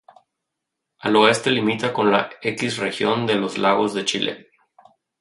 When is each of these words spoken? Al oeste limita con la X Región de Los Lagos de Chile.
Al 1.01 1.15
oeste 1.15 1.51
limita 1.51 1.93
con 1.93 2.09
la 2.11 2.27
X 2.41 2.77
Región 2.77 3.27
de 3.27 3.35
Los 3.35 3.59
Lagos 3.59 3.93
de 3.93 4.03
Chile. 4.03 4.49